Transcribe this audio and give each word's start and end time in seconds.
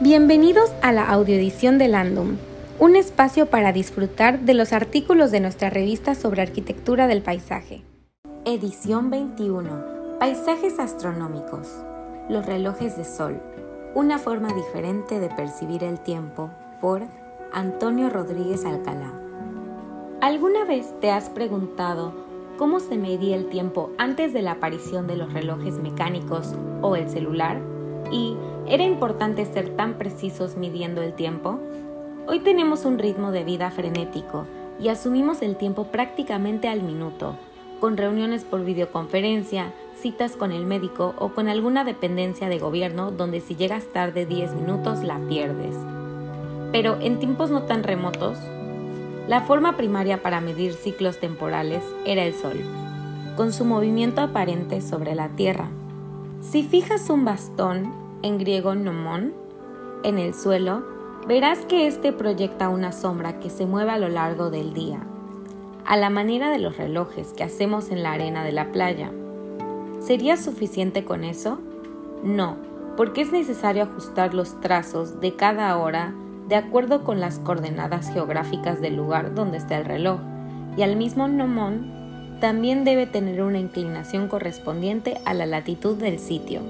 Bienvenidos 0.00 0.72
a 0.80 0.92
la 0.92 1.10
audioedición 1.10 1.76
de 1.76 1.88
Landum, 1.88 2.36
un 2.78 2.94
espacio 2.94 3.46
para 3.46 3.72
disfrutar 3.72 4.38
de 4.38 4.54
los 4.54 4.72
artículos 4.72 5.32
de 5.32 5.40
nuestra 5.40 5.70
revista 5.70 6.14
sobre 6.14 6.40
arquitectura 6.40 7.08
del 7.08 7.20
paisaje. 7.20 7.82
Edición 8.44 9.10
21. 9.10 10.18
Paisajes 10.20 10.78
astronómicos. 10.78 11.66
Los 12.28 12.46
relojes 12.46 12.96
de 12.96 13.04
sol. 13.04 13.42
Una 13.96 14.20
forma 14.20 14.54
diferente 14.54 15.18
de 15.18 15.30
percibir 15.30 15.82
el 15.82 15.98
tiempo 15.98 16.48
por 16.80 17.02
Antonio 17.52 18.08
Rodríguez 18.08 18.64
Alcalá. 18.64 19.12
¿Alguna 20.20 20.64
vez 20.64 20.94
te 21.00 21.10
has 21.10 21.28
preguntado 21.28 22.14
cómo 22.56 22.78
se 22.78 22.96
medía 22.96 23.34
el 23.34 23.48
tiempo 23.48 23.90
antes 23.98 24.32
de 24.32 24.42
la 24.42 24.52
aparición 24.52 25.08
de 25.08 25.16
los 25.16 25.32
relojes 25.32 25.74
mecánicos 25.74 26.54
o 26.82 26.94
el 26.94 27.10
celular? 27.10 27.60
¿Y 28.10 28.36
era 28.66 28.84
importante 28.84 29.44
ser 29.44 29.76
tan 29.76 29.98
precisos 29.98 30.56
midiendo 30.56 31.02
el 31.02 31.12
tiempo? 31.12 31.58
Hoy 32.26 32.40
tenemos 32.40 32.84
un 32.84 32.98
ritmo 32.98 33.32
de 33.32 33.44
vida 33.44 33.70
frenético 33.70 34.46
y 34.80 34.88
asumimos 34.88 35.42
el 35.42 35.56
tiempo 35.56 35.84
prácticamente 35.84 36.68
al 36.68 36.82
minuto, 36.82 37.36
con 37.80 37.96
reuniones 37.96 38.44
por 38.44 38.64
videoconferencia, 38.64 39.72
citas 39.94 40.36
con 40.36 40.52
el 40.52 40.64
médico 40.64 41.14
o 41.18 41.30
con 41.30 41.48
alguna 41.48 41.84
dependencia 41.84 42.48
de 42.48 42.58
gobierno 42.58 43.10
donde 43.10 43.40
si 43.40 43.56
llegas 43.56 43.86
tarde 43.92 44.26
10 44.26 44.54
minutos 44.54 45.02
la 45.02 45.18
pierdes. 45.28 45.76
Pero 46.72 46.98
en 47.00 47.18
tiempos 47.18 47.50
no 47.50 47.62
tan 47.62 47.82
remotos, 47.82 48.38
la 49.26 49.42
forma 49.42 49.76
primaria 49.76 50.22
para 50.22 50.40
medir 50.40 50.72
ciclos 50.72 51.18
temporales 51.18 51.82
era 52.06 52.24
el 52.24 52.34
Sol, 52.34 52.58
con 53.36 53.52
su 53.52 53.64
movimiento 53.64 54.22
aparente 54.22 54.80
sobre 54.80 55.14
la 55.14 55.28
Tierra. 55.28 55.68
Si 56.40 56.62
fijas 56.62 57.10
un 57.10 57.24
bastón, 57.24 57.92
en 58.22 58.38
griego 58.38 58.76
nomón, 58.76 59.34
en 60.04 60.18
el 60.18 60.34
suelo, 60.34 60.84
verás 61.26 61.58
que 61.66 61.88
éste 61.88 62.12
proyecta 62.12 62.68
una 62.68 62.92
sombra 62.92 63.40
que 63.40 63.50
se 63.50 63.66
mueve 63.66 63.90
a 63.90 63.98
lo 63.98 64.08
largo 64.08 64.48
del 64.48 64.72
día, 64.72 65.00
a 65.84 65.96
la 65.96 66.10
manera 66.10 66.50
de 66.50 66.60
los 66.60 66.76
relojes 66.76 67.32
que 67.32 67.42
hacemos 67.42 67.90
en 67.90 68.04
la 68.04 68.12
arena 68.12 68.44
de 68.44 68.52
la 68.52 68.70
playa. 68.70 69.10
¿Sería 69.98 70.36
suficiente 70.36 71.04
con 71.04 71.24
eso? 71.24 71.58
No, 72.22 72.56
porque 72.96 73.22
es 73.22 73.32
necesario 73.32 73.82
ajustar 73.82 74.32
los 74.32 74.60
trazos 74.60 75.20
de 75.20 75.34
cada 75.34 75.76
hora 75.76 76.14
de 76.48 76.54
acuerdo 76.54 77.02
con 77.02 77.18
las 77.18 77.40
coordenadas 77.40 78.12
geográficas 78.12 78.80
del 78.80 78.96
lugar 78.96 79.34
donde 79.34 79.58
está 79.58 79.76
el 79.76 79.84
reloj, 79.84 80.20
y 80.76 80.82
al 80.82 80.94
mismo 80.94 81.26
nomón 81.26 81.97
también 82.40 82.84
debe 82.84 83.06
tener 83.06 83.42
una 83.42 83.58
inclinación 83.58 84.28
correspondiente 84.28 85.18
a 85.24 85.34
la 85.34 85.46
latitud 85.46 85.96
del 85.96 86.18
sitio. 86.18 86.60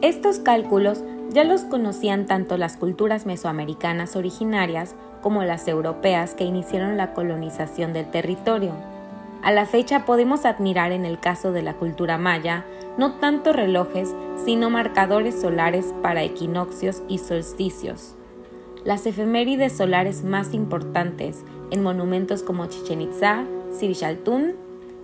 Estos 0.00 0.38
cálculos 0.38 1.02
ya 1.30 1.44
los 1.44 1.62
conocían 1.62 2.26
tanto 2.26 2.56
las 2.56 2.76
culturas 2.76 3.26
mesoamericanas 3.26 4.16
originarias 4.16 4.94
como 5.22 5.42
las 5.42 5.68
europeas 5.68 6.34
que 6.34 6.44
iniciaron 6.44 6.96
la 6.96 7.12
colonización 7.12 7.92
del 7.92 8.10
territorio. 8.10 8.72
A 9.42 9.52
la 9.52 9.66
fecha 9.66 10.04
podemos 10.04 10.44
admirar 10.44 10.92
en 10.92 11.04
el 11.04 11.20
caso 11.20 11.52
de 11.52 11.62
la 11.62 11.74
cultura 11.74 12.18
maya 12.18 12.64
no 12.96 13.12
tanto 13.14 13.52
relojes, 13.52 14.12
sino 14.44 14.70
marcadores 14.70 15.40
solares 15.40 15.94
para 16.02 16.24
equinoccios 16.24 17.02
y 17.08 17.18
solsticios. 17.18 18.16
Las 18.84 19.06
efemérides 19.06 19.76
solares 19.76 20.24
más 20.24 20.52
importantes 20.52 21.44
en 21.70 21.82
monumentos 21.82 22.42
como 22.42 22.66
Chichen 22.66 23.00
Itza, 23.00 23.44
Sibichaltún 23.72 24.54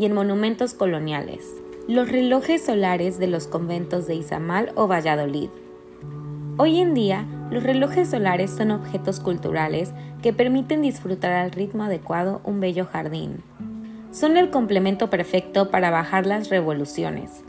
y 0.00 0.06
en 0.06 0.14
monumentos 0.14 0.72
coloniales. 0.72 1.46
Los 1.86 2.10
relojes 2.10 2.64
solares 2.64 3.18
de 3.18 3.26
los 3.26 3.46
conventos 3.46 4.06
de 4.06 4.14
Izamal 4.14 4.72
o 4.74 4.86
Valladolid. 4.86 5.50
Hoy 6.56 6.80
en 6.80 6.94
día, 6.94 7.26
los 7.50 7.62
relojes 7.62 8.08
solares 8.08 8.50
son 8.50 8.70
objetos 8.70 9.20
culturales 9.20 9.92
que 10.22 10.32
permiten 10.32 10.80
disfrutar 10.80 11.32
al 11.32 11.50
ritmo 11.50 11.82
adecuado 11.82 12.40
un 12.44 12.60
bello 12.60 12.86
jardín. 12.86 13.42
Son 14.10 14.38
el 14.38 14.48
complemento 14.48 15.10
perfecto 15.10 15.70
para 15.70 15.90
bajar 15.90 16.24
las 16.24 16.48
revoluciones 16.48 17.44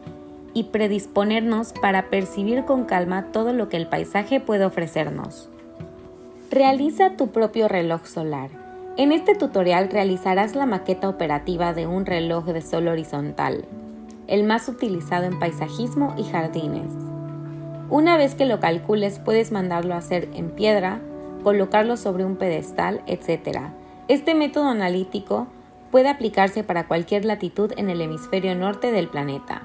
y 0.53 0.65
predisponernos 0.65 1.71
para 1.71 2.09
percibir 2.09 2.65
con 2.65 2.83
calma 2.83 3.31
todo 3.31 3.53
lo 3.53 3.69
que 3.69 3.77
el 3.77 3.87
paisaje 3.87 4.41
puede 4.41 4.65
ofrecernos. 4.65 5.47
Realiza 6.51 7.15
tu 7.15 7.29
propio 7.29 7.69
reloj 7.69 8.05
solar 8.07 8.60
en 8.97 9.11
este 9.13 9.35
tutorial 9.35 9.89
realizarás 9.89 10.55
la 10.55 10.65
maqueta 10.65 11.07
operativa 11.07 11.73
de 11.73 11.87
un 11.87 12.05
reloj 12.05 12.45
de 12.45 12.61
sol 12.61 12.89
horizontal, 12.89 13.65
el 14.27 14.43
más 14.43 14.67
utilizado 14.67 15.23
en 15.25 15.39
paisajismo 15.39 16.13
y 16.17 16.23
jardines. 16.23 16.91
Una 17.89 18.17
vez 18.17 18.35
que 18.35 18.45
lo 18.45 18.59
calcules 18.59 19.19
puedes 19.19 19.51
mandarlo 19.51 19.93
a 19.93 19.97
hacer 19.97 20.29
en 20.33 20.51
piedra, 20.51 20.99
colocarlo 21.43 21.97
sobre 21.97 22.25
un 22.25 22.35
pedestal, 22.35 23.01
etc. 23.07 23.59
Este 24.07 24.35
método 24.35 24.67
analítico 24.69 25.47
puede 25.89 26.09
aplicarse 26.09 26.63
para 26.63 26.87
cualquier 26.87 27.25
latitud 27.25 27.71
en 27.77 27.89
el 27.89 28.01
hemisferio 28.01 28.55
norte 28.55 28.91
del 28.91 29.07
planeta. 29.07 29.63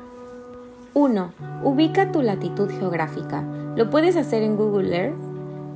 1. 0.94 1.32
Ubica 1.62 2.10
tu 2.10 2.22
latitud 2.22 2.70
geográfica. 2.70 3.44
Lo 3.76 3.90
puedes 3.90 4.16
hacer 4.16 4.42
en 4.42 4.56
Google 4.56 4.96
Earth, 4.96 5.18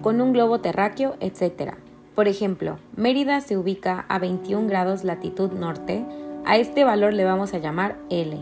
con 0.02 0.20
un 0.20 0.32
globo 0.32 0.60
terráqueo, 0.60 1.16
etc. 1.20 1.74
Por 2.14 2.28
ejemplo, 2.28 2.78
Mérida 2.96 3.40
se 3.40 3.56
ubica 3.56 4.04
a 4.08 4.18
21 4.18 4.68
grados 4.68 5.04
latitud 5.04 5.52
norte, 5.52 6.04
a 6.44 6.56
este 6.56 6.84
valor 6.84 7.12
le 7.14 7.24
vamos 7.24 7.54
a 7.54 7.58
llamar 7.58 7.96
L. 8.10 8.38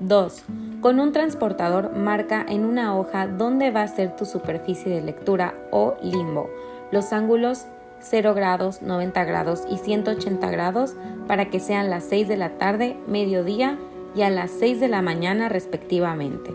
2. 0.00 0.44
Con 0.80 0.98
un 0.98 1.12
transportador 1.12 1.94
marca 1.96 2.44
en 2.48 2.64
una 2.64 2.96
hoja 2.96 3.26
dónde 3.26 3.70
va 3.70 3.82
a 3.82 3.88
ser 3.88 4.16
tu 4.16 4.24
superficie 4.24 4.92
de 4.92 5.00
lectura 5.00 5.54
o 5.70 5.94
limbo, 6.02 6.50
los 6.90 7.12
ángulos 7.12 7.66
0 8.00 8.34
grados, 8.34 8.82
90 8.82 9.24
grados 9.24 9.62
y 9.70 9.78
180 9.78 10.50
grados 10.50 10.96
para 11.28 11.50
que 11.50 11.60
sean 11.60 11.88
las 11.88 12.04
6 12.04 12.28
de 12.28 12.36
la 12.36 12.58
tarde, 12.58 12.96
mediodía 13.06 13.78
y 14.14 14.22
a 14.22 14.30
las 14.30 14.50
6 14.50 14.80
de 14.80 14.88
la 14.88 15.02
mañana 15.02 15.48
respectivamente. 15.48 16.52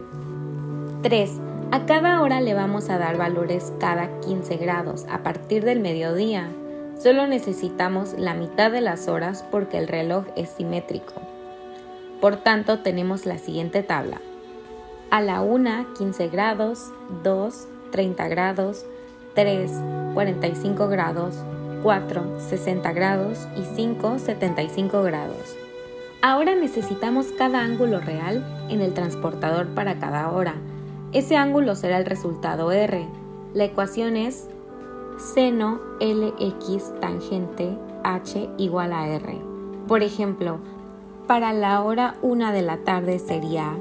3. 1.03 1.31
A 1.69 1.85
cada 1.85 2.21
hora 2.21 2.39
le 2.39 2.53
vamos 2.53 2.89
a 2.89 2.97
dar 2.97 3.17
valores 3.17 3.73
cada 3.77 4.21
15 4.21 4.55
grados 4.55 5.05
a 5.09 5.21
partir 5.21 5.65
del 5.65 5.81
mediodía. 5.81 6.47
Solo 6.97 7.27
necesitamos 7.27 8.13
la 8.17 8.33
mitad 8.35 8.71
de 8.71 8.79
las 8.79 9.09
horas 9.09 9.43
porque 9.51 9.77
el 9.77 9.89
reloj 9.89 10.23
es 10.37 10.47
simétrico. 10.47 11.13
Por 12.21 12.37
tanto, 12.37 12.79
tenemos 12.79 13.25
la 13.25 13.37
siguiente 13.37 13.83
tabla. 13.83 14.21
A 15.11 15.19
la 15.19 15.41
1, 15.41 15.93
15 15.97 16.29
grados, 16.29 16.89
2, 17.23 17.67
30 17.91 18.27
grados, 18.29 18.85
3, 19.35 19.69
45 20.13 20.87
grados, 20.87 21.35
4, 21.83 22.39
60 22.39 22.93
grados 22.93 23.45
y 23.57 23.63
5, 23.75 24.19
75 24.19 25.03
grados. 25.03 25.57
Ahora 26.21 26.55
necesitamos 26.55 27.27
cada 27.37 27.59
ángulo 27.59 27.99
real 27.99 28.41
en 28.69 28.79
el 28.79 28.93
transportador 28.93 29.67
para 29.67 29.99
cada 29.99 30.31
hora 30.31 30.55
ese 31.17 31.35
ángulo 31.35 31.75
será 31.75 31.97
el 31.97 32.05
resultado 32.05 32.71
R. 32.71 33.07
La 33.55 33.63
ecuación 33.63 34.17
es 34.17 34.47
seno 35.33 35.79
LX 35.99 36.99
tangente 36.99 37.75
H 38.03 38.47
igual 38.59 38.93
a 38.93 39.07
R. 39.07 39.41
Por 39.87 40.03
ejemplo, 40.03 40.59
para 41.25 41.53
la 41.53 41.81
hora 41.81 42.17
1 42.21 42.51
de 42.51 42.61
la 42.61 42.77
tarde 42.77 43.17
sería 43.17 43.75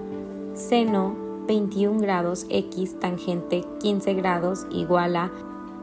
seno 0.54 1.14
21 1.46 2.00
grados 2.00 2.46
X 2.48 2.98
tangente 2.98 3.66
15 3.80 4.14
grados 4.14 4.66
igual 4.70 5.16
a 5.16 5.30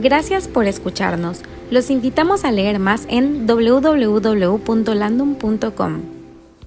Gracias 0.00 0.48
por 0.48 0.66
escucharnos. 0.66 1.42
Los 1.70 1.88
invitamos 1.88 2.44
a 2.44 2.50
leer 2.50 2.80
más 2.80 3.06
en 3.08 3.46
www.landum.com. 3.46 6.15